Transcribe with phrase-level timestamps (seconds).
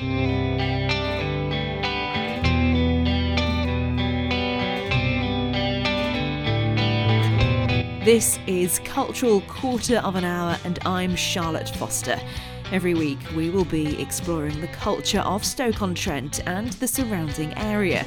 [0.00, 0.08] This
[8.46, 12.18] is Cultural Quarter of an Hour, and I'm Charlotte Foster.
[12.72, 18.06] Every week, we will be exploring the culture of Stoke-on-Trent and the surrounding area.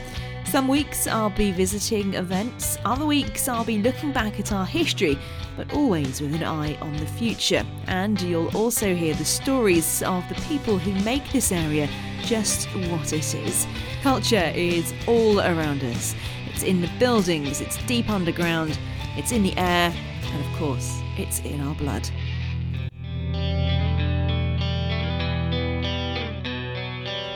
[0.54, 5.18] Some weeks I'll be visiting events, other weeks I'll be looking back at our history,
[5.57, 7.65] but always with an eye on the future.
[7.87, 11.89] And you'll also hear the stories of the people who make this area
[12.21, 13.65] just what it is.
[14.04, 16.14] Culture is all around us.
[16.45, 18.78] It's in the buildings, it's deep underground,
[19.17, 19.92] it's in the air,
[20.33, 22.07] and of course, it's in our blood.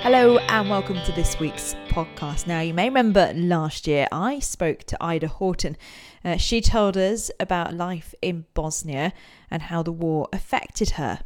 [0.09, 2.47] Hello, and welcome to this week's podcast.
[2.47, 5.75] Now, you may remember last year I spoke to Aida Horton.
[6.23, 9.11] Uh, she told us about life in Bosnia
[9.51, 11.19] and how the war affected her.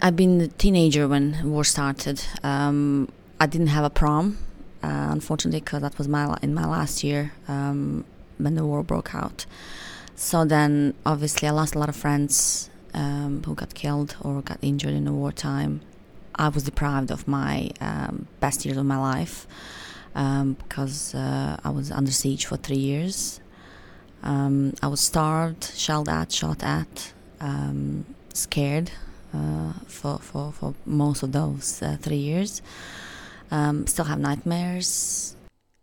[0.00, 2.24] I've been a teenager when war started.
[2.44, 3.08] Um,
[3.40, 4.38] I didn't have a prom,
[4.84, 8.04] uh, unfortunately, because that was my in my last year um,
[8.38, 9.46] when the war broke out.
[10.14, 14.58] So then, obviously, I lost a lot of friends um, who got killed or got
[14.62, 15.80] injured in the wartime.
[16.34, 19.46] I was deprived of my um, best years of my life
[20.14, 23.40] um, because uh, I was under siege for three years.
[24.22, 28.92] Um, I was starved, shelled at, shot at, um, scared
[29.34, 32.62] uh, for, for, for most of those uh, three years.
[33.50, 35.36] Um, still have nightmares.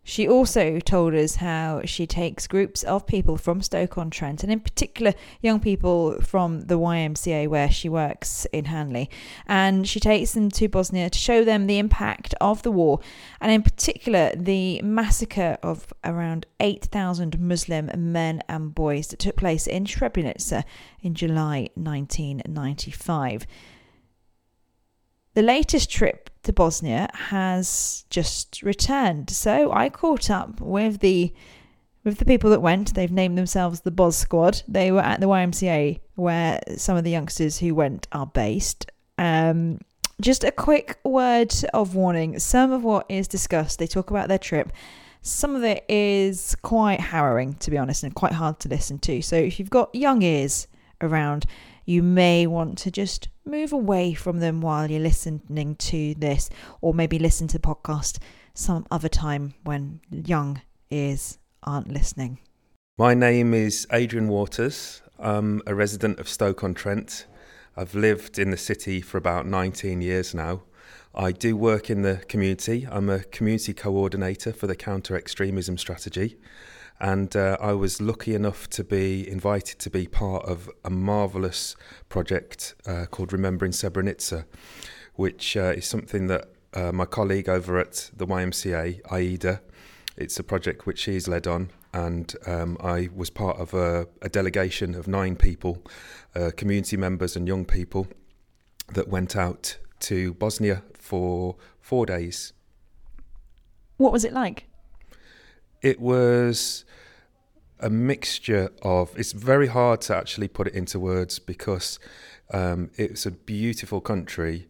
[0.03, 5.13] She also told us how she takes groups of people from Stoke-on-Trent, and in particular
[5.41, 9.07] young people from the YMCA where she works in Hanley,
[9.45, 12.99] and she takes them to Bosnia to show them the impact of the war,
[13.39, 19.67] and in particular the massacre of around 8,000 Muslim men and boys that took place
[19.67, 20.63] in Srebrenica
[21.01, 23.45] in July 1995.
[25.35, 31.31] The latest trip to Bosnia has just returned, so I caught up with the
[32.03, 32.95] with the people that went.
[32.95, 34.63] They've named themselves the Bos Squad.
[34.67, 38.91] They were at the YMCA where some of the youngsters who went are based.
[39.19, 39.79] Um,
[40.19, 44.39] just a quick word of warning: some of what is discussed, they talk about their
[44.39, 44.71] trip.
[45.21, 49.21] Some of it is quite harrowing, to be honest, and quite hard to listen to.
[49.21, 50.67] So if you've got young ears
[51.01, 51.45] around,
[51.89, 56.47] you may want to just move away from them while you're listening to this,
[56.81, 58.19] or maybe listen to the podcast
[58.53, 60.61] some other time when young
[60.91, 62.37] ears aren't listening.
[62.99, 65.01] My name is Adrian Waters.
[65.17, 67.25] I'm a resident of Stoke on Trent.
[67.75, 70.61] I've lived in the city for about 19 years now.
[71.19, 72.87] I do work in the community.
[72.89, 76.37] I'm a community coordinator for the counter extremism strategy
[77.01, 81.75] and uh, I was lucky enough to be invited to be part of a marvelous
[82.07, 84.45] project uh, called Remembering Srebrenica,
[85.15, 89.61] which uh, is something that uh, my colleague over at the YMCA, Aida,
[90.15, 94.29] it's a project which she's led on, and um, I was part of a, a
[94.29, 95.83] delegation of nine people,
[96.33, 98.07] uh, community members and young people,
[98.93, 102.53] that went out to Bosnia for four days.
[103.97, 104.67] What was it like?
[105.81, 106.85] It was
[107.79, 109.17] a mixture of.
[109.17, 111.99] It's very hard to actually put it into words because
[112.53, 114.67] um, it's a beautiful country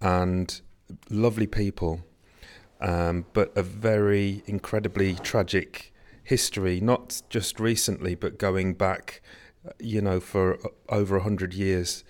[0.00, 0.60] and
[1.10, 2.04] lovely people,
[2.80, 6.80] um, but a very incredibly tragic history.
[6.80, 9.20] Not just recently, but going back,
[9.80, 12.04] you know, for over a hundred years.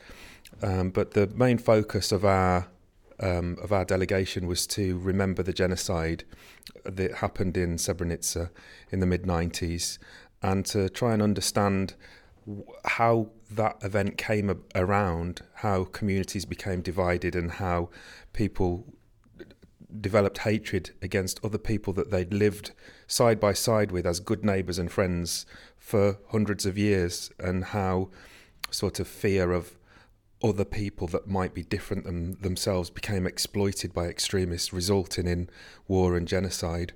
[0.63, 2.69] Um, but the main focus of our
[3.21, 6.25] um, of our delegation was to remember the genocide
[6.85, 8.51] that happened in Srebrenica
[8.91, 9.99] in the mid 90s
[10.43, 11.95] and to try and understand
[12.85, 17.89] how that event came around, how communities became divided, and how
[18.33, 18.85] people
[20.01, 22.73] developed hatred against other people that they'd lived
[23.07, 25.47] side by side with as good neighbours and friends
[25.79, 28.11] for hundreds of years, and how
[28.71, 29.77] sort of fear of
[30.43, 35.49] other people that might be different than themselves became exploited by extremists, resulting in
[35.89, 36.93] war and genocide.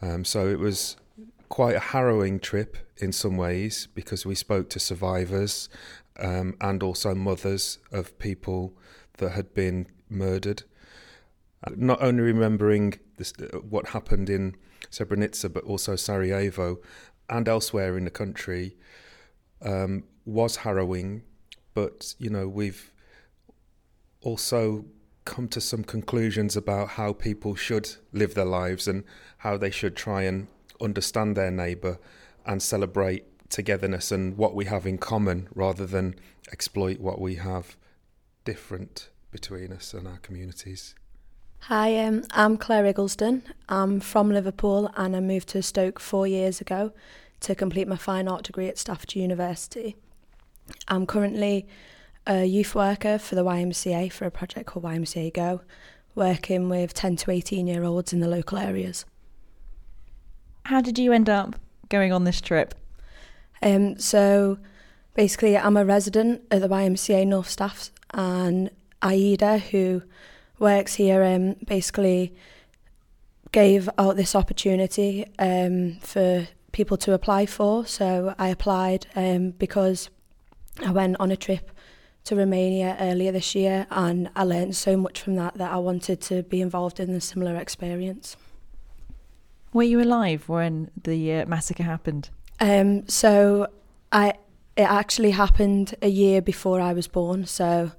[0.00, 0.96] Um, so it was
[1.48, 5.68] quite a harrowing trip in some ways because we spoke to survivors
[6.18, 8.76] um, and also mothers of people
[9.18, 10.62] that had been murdered.
[11.76, 13.32] Not only remembering this,
[13.68, 14.56] what happened in
[14.90, 16.78] Srebrenica, but also Sarajevo
[17.28, 18.76] and elsewhere in the country
[19.62, 21.22] um, was harrowing
[21.74, 22.92] but you know we've
[24.22, 24.84] also
[25.24, 29.04] come to some conclusions about how people should live their lives and
[29.38, 30.46] how they should try and
[30.80, 31.98] understand their neighbour
[32.46, 36.14] and celebrate togetherness and what we have in common rather than
[36.52, 37.76] exploit what we have
[38.44, 40.94] different between us and our communities.
[41.60, 43.42] Hi, um, I'm Claire Iggleston.
[43.70, 46.92] I'm from Liverpool and I moved to Stoke four years ago
[47.40, 49.96] to complete my fine art degree at Staffordshire University.
[50.88, 51.66] I'm currently
[52.26, 55.60] a youth worker for the YMCA for a project called YMCA Go,
[56.14, 59.04] working with 10 to 18 year olds in the local areas.
[60.64, 61.56] How did you end up
[61.88, 62.74] going on this trip?
[63.62, 64.58] Um, so
[65.14, 68.70] basically, I'm a resident at the YMCA North Staffs, and
[69.02, 70.02] Aida, who
[70.58, 72.34] works here, um, basically
[73.52, 77.86] gave out this opportunity um, for people to apply for.
[77.86, 80.10] So I applied um, because
[80.82, 81.70] I went on a trip
[82.24, 86.20] to Romania earlier this year and I learned so much from that that I wanted
[86.22, 88.36] to be involved in a similar experience.
[89.72, 92.30] Were you alive when the uh, massacre happened?
[92.60, 93.66] Um, so
[94.12, 94.34] I
[94.76, 97.46] it actually happened a year before I was born.
[97.46, 97.92] So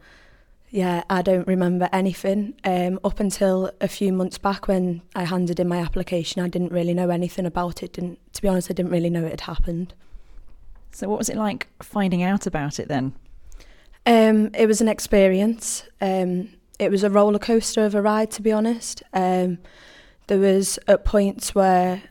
[0.69, 2.55] yeah, I don't remember anything.
[2.65, 6.73] Um, up until a few months back when I handed in my application, I didn't
[6.73, 7.93] really know anything about it.
[7.93, 9.93] Didn't to be honest, I didn't really know it had happened.
[10.95, 13.13] So what was it like finding out about it then?
[14.05, 15.83] Um, it was an experience.
[15.99, 19.03] Um, it was a roller coaster of a ride, to be honest.
[19.11, 19.57] Um,
[20.27, 22.03] there was at points where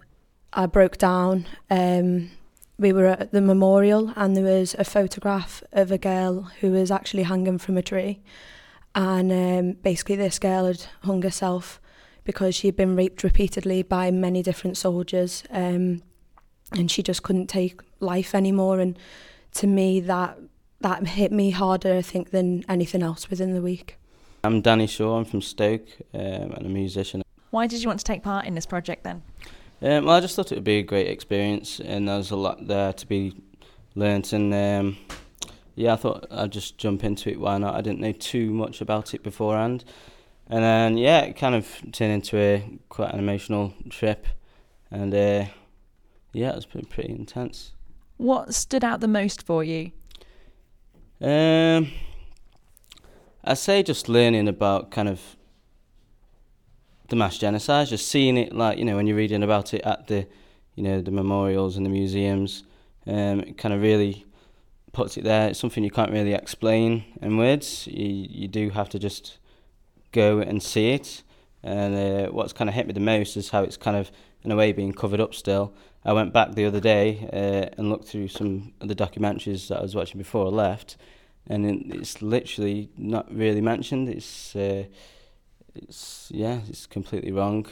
[0.52, 1.46] I broke down.
[1.70, 2.32] Um,
[2.78, 6.90] we were at the memorial, and there was a photograph of a girl who was
[6.90, 8.20] actually hanging from a tree,
[8.94, 11.80] and um, basically this girl had hung herself
[12.24, 16.02] because she had been raped repeatedly by many different soldiers, um,
[16.72, 18.80] and she just couldn't take life anymore.
[18.80, 18.98] And
[19.54, 20.38] to me, that
[20.80, 23.98] that hit me harder, I think, than anything else within the week.
[24.42, 25.16] I'm Danny Shaw.
[25.16, 25.86] I'm from Stoke.
[26.12, 27.22] Um, I'm a musician.
[27.50, 29.22] Why did you want to take part in this project then?
[29.80, 32.36] Um, well, I just thought it would be a great experience, and there was a
[32.36, 33.34] lot there to be
[33.94, 34.32] learnt.
[34.32, 34.98] And um,
[35.74, 37.40] yeah, I thought I'd just jump into it.
[37.40, 37.74] Why not?
[37.74, 39.84] I didn't know too much about it beforehand,
[40.48, 44.26] and then yeah, it kind of turned into a quite an emotional trip,
[44.90, 45.46] and uh,
[46.34, 47.72] yeah, it was pretty, pretty intense.
[48.16, 49.92] What stood out the most for you?
[51.20, 51.92] Um,
[53.42, 55.36] I say just learning about kind of
[57.08, 60.08] the mass genocide, just seeing it like you know when you're reading about it at
[60.08, 60.26] the
[60.74, 62.64] you know the memorials and the museums,
[63.06, 64.26] um, it kind of really
[64.92, 65.48] puts it there.
[65.48, 67.86] It's something you can't really explain in words.
[67.86, 69.38] You you do have to just
[70.12, 71.22] go and see it.
[71.62, 74.10] And uh, what's kind of hit me the most is how it's kind of
[74.44, 75.74] in a way being covered up still.
[76.04, 79.78] I went back the other day uh, and looked through some of the documentaries that
[79.78, 80.96] I was watching before I left,
[81.46, 84.08] and it's literally not really mentioned.
[84.10, 84.84] It's uh,
[85.74, 87.66] it's yeah, it's completely wrong.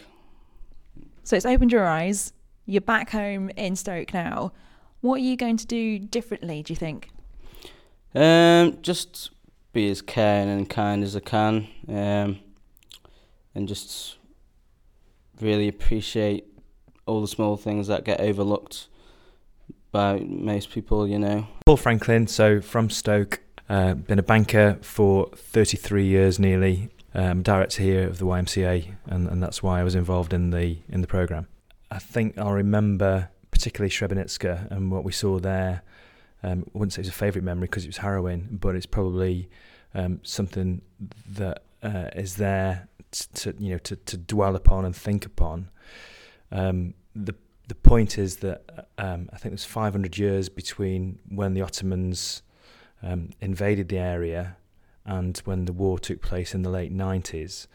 [1.25, 2.33] So it's opened your eyes.
[2.65, 4.53] You're back home in Stoke now.
[5.03, 6.63] What are you going to do differently?
[6.63, 7.11] Do you think?
[8.15, 9.31] Um, just
[9.73, 12.39] be as caring and kind as I can, um,
[13.55, 14.17] and just
[15.41, 16.52] really appreciate
[17.07, 18.89] all the small things that get overlooked
[19.91, 21.07] by most people.
[21.07, 21.47] You know.
[21.67, 27.83] Paul Franklin, so from Stoke, uh, been a banker for 33 years nearly um, director
[27.83, 31.07] here of the YMCA, and, and that's why I was involved in the in the
[31.07, 31.47] program.
[31.91, 35.83] I think I'll remember particularly Srebrenica and what we saw there.
[36.43, 39.49] Um, I wouldn't say it's a favourite memory because it was harrowing, but it's probably
[39.95, 40.83] um, something
[41.31, 45.69] that uh, is there to, to, you know to, to dwell upon and think upon.
[46.53, 47.35] Um, the
[47.69, 52.43] the point is that um, I think there's 500 years between when the Ottomans
[53.03, 54.57] um, invaded the area
[55.05, 57.67] and when the war took place in the late 90s.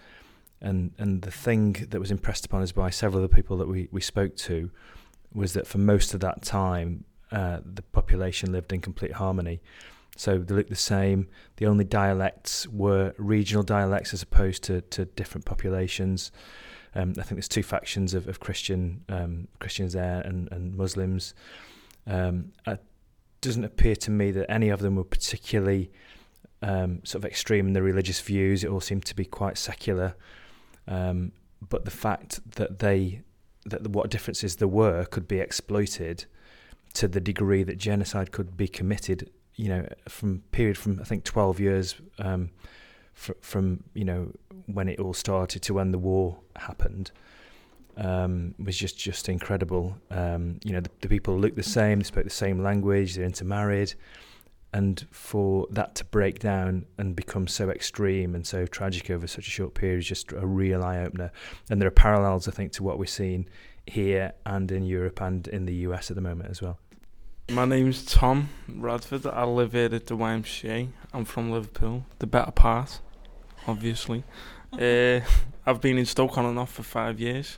[0.62, 3.68] And, and the thing that was impressed upon us by several of the people that
[3.68, 4.70] we, we spoke to
[5.34, 9.62] was that for most of that time, uh, the population lived in complete harmony.
[10.18, 11.30] So they looked the same.
[11.58, 16.32] The only dialects were regional dialects as opposed to, to different populations.
[16.96, 21.36] Um, I think there's two factions of, of Christian um, Christians there and, and Muslims.
[22.08, 22.84] Um, it
[23.42, 25.92] doesn't appear to me that any of them were particularly
[26.62, 28.64] um, sort of extreme in their religious views.
[28.64, 30.16] It all seemed to be quite secular.
[30.88, 31.32] Um,
[31.70, 33.22] but the fact that they
[33.66, 36.26] that the, what differences there were could be exploited
[36.94, 41.24] to the degree that genocide could be committed, you know, from period from I think
[41.24, 42.52] 12 years um,
[43.14, 44.32] fr- from you know
[44.68, 47.12] when it all started to when the war happened.
[47.98, 49.98] Um, was just just incredible.
[50.12, 53.26] Um, you know, the, the people looked the same, they spoke the same language, they're
[53.26, 53.96] intermarried
[54.74, 59.48] and for that to break down and become so extreme and so tragic over such
[59.48, 61.32] a short period is just a real eye opener.
[61.70, 63.48] And there are parallels, I think, to what we're seeing
[63.86, 66.78] here and in Europe and in the US at the moment as well.
[67.50, 69.26] My name's Tom Radford.
[69.26, 70.90] I live here at the YMCA.
[71.14, 73.00] I'm from Liverpool, the better part,
[73.66, 74.26] obviously.
[74.74, 75.22] uh,
[75.66, 77.58] I've been in Stoke on and off for five years.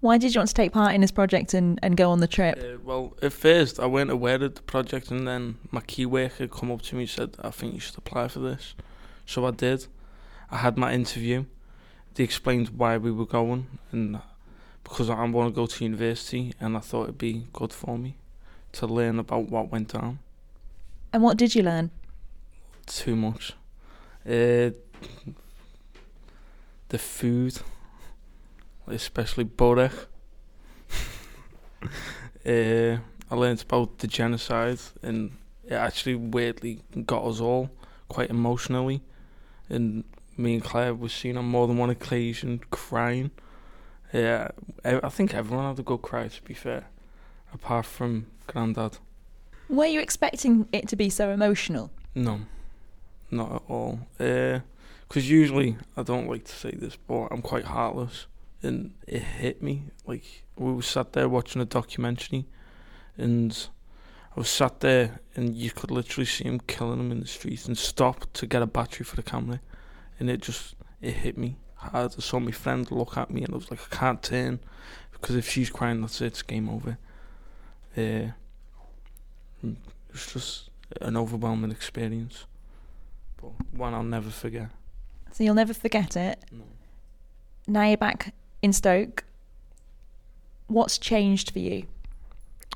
[0.00, 2.28] Why did you want to take part in this project and, and go on the
[2.28, 2.58] trip?
[2.58, 6.46] Uh, well, at first I weren't aware of the project, and then my key worker
[6.46, 8.74] come up to me and said, "I think you should apply for this."
[9.24, 9.86] So I did.
[10.50, 11.46] I had my interview.
[12.14, 14.20] They explained why we were going, and
[14.84, 18.18] because I want to go to university, and I thought it'd be good for me
[18.72, 20.18] to learn about what went down.
[21.12, 21.90] And what did you learn?
[22.86, 23.52] Too much.
[24.26, 24.70] Uh,
[26.88, 27.58] the food,
[28.86, 29.92] especially Borek.
[31.82, 32.98] uh,
[33.30, 35.32] I learned about the genocide, and
[35.64, 37.70] it actually weirdly got us all
[38.08, 39.02] quite emotionally.
[39.68, 40.04] And
[40.36, 43.30] me and Claire were seen on more than one occasion crying.
[44.12, 44.48] Yeah,
[44.84, 46.28] I I think everyone had a good cry.
[46.28, 46.86] To be fair,
[47.52, 48.98] apart from Grandad.
[49.68, 51.90] Were you expecting it to be so emotional?
[52.14, 52.40] No,
[53.30, 54.00] not at all.
[54.20, 54.60] Uh,
[55.08, 58.26] because usually I don't like to say this, but I'm quite heartless,
[58.62, 59.84] and it hit me.
[60.06, 60.24] Like
[60.56, 62.46] we were sat there watching a documentary,
[63.18, 63.68] and
[64.34, 67.66] I was sat there, and you could literally see him killing them in the streets,
[67.66, 69.60] and stop to get a battery for the camera,
[70.18, 72.14] and it just it hit me hard.
[72.16, 74.60] I saw my friend look at me, and I was like, I can't turn,
[75.12, 76.26] because if she's crying, that's it.
[76.26, 76.96] It's game over.
[77.96, 78.32] Uh,
[80.12, 80.70] it's just
[81.00, 82.44] an overwhelming experience,
[83.40, 84.68] but one I'll never forget.
[85.32, 86.38] So you'll never forget it.
[86.50, 86.64] No.
[87.66, 89.24] Now you're back in Stoke.
[90.66, 91.84] What's changed for you?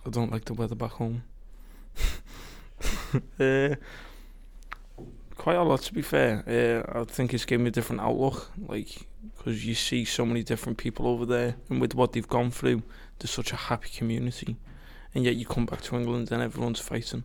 [0.05, 1.25] I don't like the weather back home.
[3.41, 3.75] uh,
[5.37, 6.43] quite a lot, to be fair.
[6.95, 9.07] Uh, I think it's given me a different outlook, like
[9.37, 12.83] because you see so many different people over there, and with what they've gone through,
[13.19, 14.57] there's such a happy community,
[15.17, 17.25] and yet you come back to England and everyone's fighting,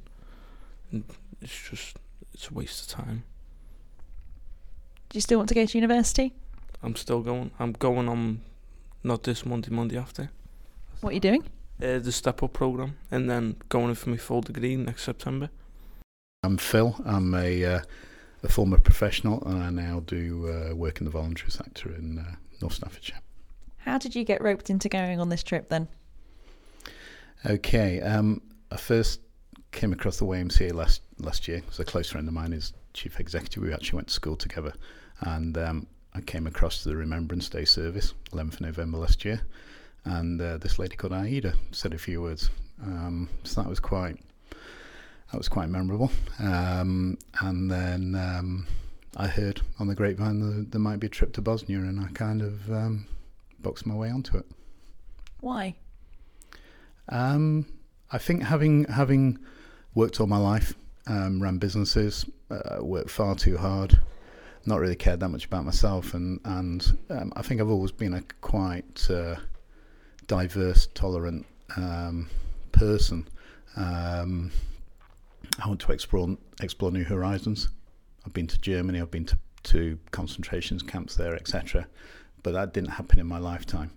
[0.93, 1.03] and
[1.41, 1.98] it's just
[2.33, 3.25] it's a waste of time.
[5.10, 6.33] Do you still want to go to university?
[6.81, 7.51] I'm still going.
[7.60, 8.43] I'm going on,
[9.03, 10.31] not this Monday, Monday after.
[11.01, 11.43] What are you doing?
[11.83, 15.50] Uh, the step up program, and then going in for my full degree next September.
[16.43, 16.95] I'm Phil.
[17.05, 17.81] I'm a, uh,
[18.41, 22.36] a former professional and I now do uh, work in the voluntary sector in uh,
[22.62, 23.19] North Staffordshire.
[23.79, 25.88] How did you get roped into going on this trip then?
[27.45, 29.19] Okay, um, I first
[29.71, 31.63] came across the YMCA last last year.
[31.71, 33.63] So a close friend of mine is chief executive.
[33.63, 34.74] We actually went to school together,
[35.21, 39.41] and um, I came across the Remembrance Day service, 11th of November last year,
[40.05, 42.51] and uh, this lady called Aida said a few words.
[42.83, 44.17] Um, so that was quite
[45.31, 46.12] that was quite memorable.
[46.39, 48.67] Um, and then um,
[49.17, 52.10] I heard on the grapevine that there might be a trip to Bosnia, and I
[52.13, 53.07] kind of um,
[53.60, 54.45] boxed my way onto it.
[55.39, 55.75] Why?
[57.12, 57.65] Um,
[58.12, 59.38] I think having having
[59.94, 60.74] worked all my life,
[61.08, 64.00] um, ran businesses, uh, worked far too hard,
[64.65, 68.13] not really cared that much about myself, and and um, I think I've always been
[68.13, 69.36] a quite uh,
[70.27, 72.30] diverse, tolerant um,
[72.72, 73.27] person.
[73.75, 74.51] Um,
[75.62, 77.70] I want to explore explore new horizons.
[78.25, 79.01] I've been to Germany.
[79.01, 81.88] I've been to, to concentration camps there, etc.
[82.44, 83.91] But that didn't happen in my lifetime,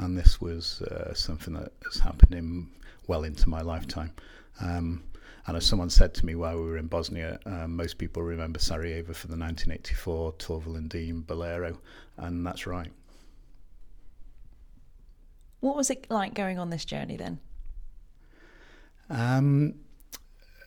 [0.00, 2.68] and this was uh, something that has happened in
[3.06, 4.12] well into my lifetime.
[4.60, 5.04] Um,
[5.46, 8.58] and as someone said to me while we were in Bosnia, um, most people remember
[8.58, 11.78] Sarajevo for the 1984 Torvill and Dean Bolero,
[12.16, 12.90] and that's right.
[15.60, 17.38] What was it like going on this journey then?
[19.10, 19.74] Um,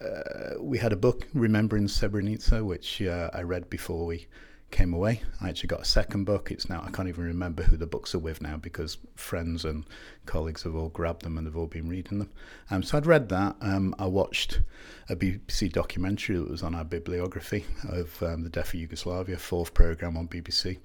[0.02, 4.28] uh, we had a book, Remembering Srebrenica, which uh, I read before we
[4.74, 5.22] came away.
[5.40, 6.52] I actually got a second book.
[6.52, 9.86] It's now I can't even remember who the books are with now because friends and
[10.26, 12.32] colleagues have all grabbed them and they've all been reading them.
[12.72, 13.56] Um, so I'd read that.
[13.62, 14.62] Um, I watched
[15.10, 19.76] a BBC documentary that was on our bibliography of um, the death of Yugoslavia, fourth
[19.76, 20.80] program on BBC.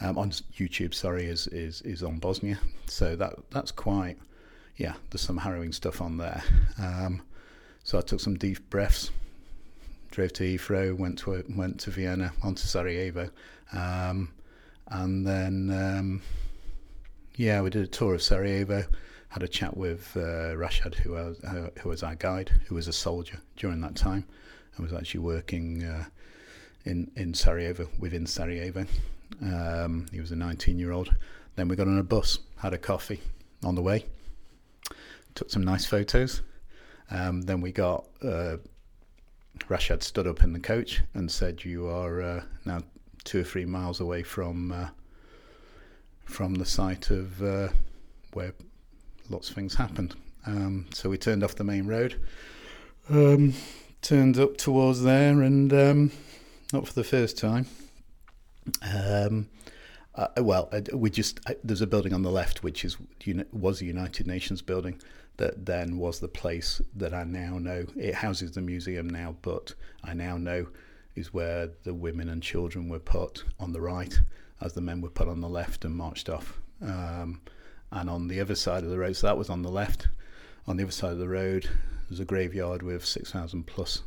[0.00, 2.58] Um, on YouTube, sorry, is, is is on Bosnia.
[2.86, 4.16] So that that's quite,
[4.76, 4.94] yeah.
[5.10, 6.42] There's some harrowing stuff on there.
[6.78, 7.22] Um,
[7.84, 9.10] so I took some deep breaths,
[10.14, 13.28] drove to Heathrow, went to went to Vienna, on to Sarajevo,
[13.72, 14.32] um,
[14.88, 16.22] and then um,
[17.36, 18.84] yeah, we did a tour of Sarajevo.
[19.28, 22.86] Had a chat with uh, Rashad, who was, uh, who was our guide, who was
[22.86, 24.24] a soldier during that time,
[24.76, 26.04] and was actually working uh,
[26.84, 28.86] in in Sarajevo within Sarajevo.
[29.42, 31.12] Um, he was a 19 year old.
[31.56, 33.20] Then we got on a bus, had a coffee
[33.64, 34.06] on the way,
[35.34, 36.42] took some nice photos.
[37.10, 38.56] Um, then we got uh,
[39.60, 42.80] Rashad stood up in the coach and said, "You are uh, now
[43.24, 44.88] two or three miles away from uh,
[46.24, 47.68] from the site of uh,
[48.32, 48.52] where
[49.30, 50.14] lots of things happened."
[50.46, 52.20] Um, so we turned off the main road,
[53.08, 53.54] um,
[54.02, 56.10] turned up towards there, and um,
[56.72, 57.66] not for the first time.
[58.82, 59.48] Um,
[60.16, 62.96] Uh, well, uh, we just uh, there's a building on the left which is
[63.52, 65.00] was a United Nations building
[65.36, 67.86] that then was the place that I now know.
[67.96, 70.66] It houses the museum now, but I now know
[71.16, 74.20] is where the women and children were put on the right,
[74.60, 76.58] as the men were put on the left and marched off.
[76.82, 77.40] Um,
[77.92, 80.08] and on the other side of the road, so that was on the left.
[80.66, 81.68] On the other side of the road,
[82.08, 84.02] there's a graveyard with 6,000 plus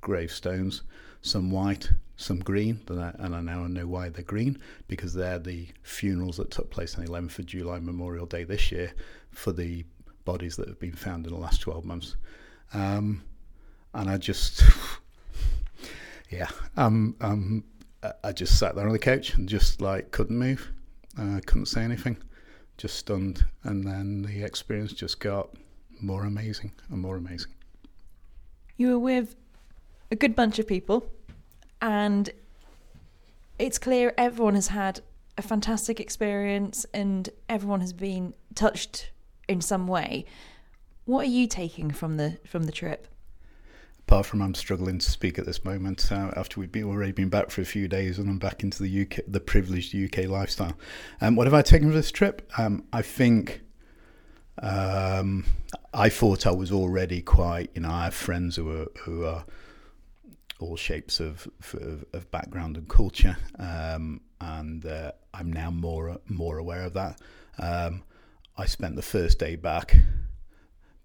[0.00, 0.82] gravestones,
[1.22, 6.36] some white, some green, and I now know why they're green because they're the funerals
[6.36, 8.92] that took place on the 11th of July, Memorial Day this year,
[9.30, 9.84] for the
[10.24, 12.16] bodies that have been found in the last 12 months.
[12.74, 13.22] Um,
[13.94, 14.62] and I just,
[16.30, 17.64] yeah, um, um,
[18.24, 20.72] I just sat there on the couch and just like couldn't move,
[21.18, 22.16] uh, couldn't say anything,
[22.78, 23.44] just stunned.
[23.64, 25.50] And then the experience just got
[26.00, 27.52] more amazing and more amazing.
[28.76, 29.36] You were with
[30.10, 31.06] a good bunch of people,
[31.80, 32.30] and
[33.58, 35.00] it's clear everyone has had
[35.38, 39.11] a fantastic experience and everyone has been touched
[39.48, 40.24] in some way.
[41.04, 43.08] What are you taking from the from the trip?
[44.00, 47.28] Apart from I'm struggling to speak at this moment uh, after we've been, already been
[47.28, 50.76] back for a few days and I'm back into the UK, the privileged UK lifestyle.
[51.20, 52.50] Um, what have I taken from this trip?
[52.58, 53.62] Um, I think
[54.60, 55.44] um,
[55.94, 59.44] I thought I was already quite, you know, I have friends who are who are
[60.60, 66.58] all shapes of of, of background and culture, um, and uh, I'm now more more
[66.58, 67.20] aware of that.
[67.58, 68.02] Um,
[68.56, 69.96] I spent the first day back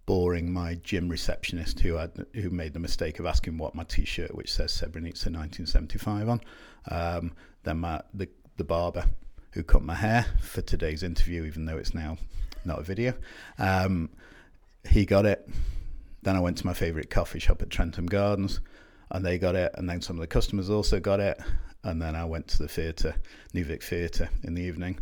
[0.06, 4.34] boring my gym receptionist who had who made the mistake of asking what my t-shirt
[4.36, 6.42] which says Srebrenica 1975 on.
[6.90, 8.28] Um, then my the,
[8.58, 9.06] the barber
[9.52, 12.18] who cut my hair for today's interview even though it's now
[12.66, 13.14] not a video.
[13.58, 14.10] Um,
[14.90, 15.48] he got it.
[16.24, 18.60] Then I went to my favourite coffee shop at Trentham Gardens
[19.12, 19.72] and they got it.
[19.76, 21.40] And then some of the customers also got it.
[21.84, 23.16] And then I went to the theatre
[23.54, 25.00] New Vic Theatre in the evening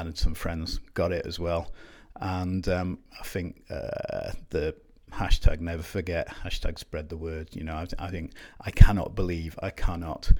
[0.00, 1.72] and some friends got it as well.
[2.20, 4.74] And um, I think uh, the
[5.12, 7.48] hashtag never forget, hashtag spread the word.
[7.52, 10.32] You know, I, I think I cannot believe, I cannot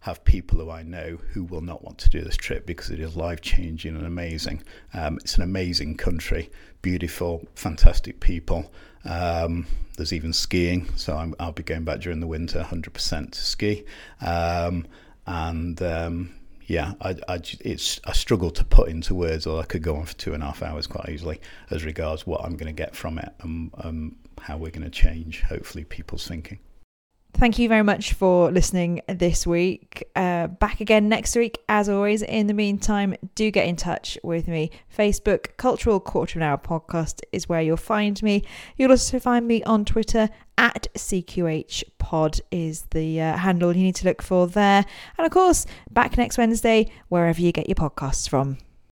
[0.00, 2.98] have people who I know who will not want to do this trip because it
[2.98, 4.62] is life changing and amazing.
[4.92, 6.50] Um, it's an amazing country,
[6.82, 8.72] beautiful, fantastic people.
[9.04, 13.38] Um, there's even skiing, so i will be going back during the winter 100% to
[13.38, 13.84] ski.
[14.20, 14.86] Um,
[15.26, 16.34] and um,
[16.66, 20.14] yeah, I, I, it's struggle to put into words, or I could go on for
[20.14, 23.18] two and a half hours quite easily as regards what I'm going to get from
[23.18, 26.58] it and um, how we're going to change, hopefully, people's thinking.
[27.34, 30.04] Thank you very much for listening this week.
[30.14, 32.22] Uh, back again next week, as always.
[32.22, 34.70] In the meantime, do get in touch with me.
[34.96, 38.44] Facebook, Cultural Quarter of an Hour Podcast is where you'll find me.
[38.76, 43.96] You'll also find me on Twitter at CQH Pod is the uh, handle you need
[43.96, 44.84] to look for there.
[45.18, 48.58] And of course, back next Wednesday, wherever you get your podcasts from.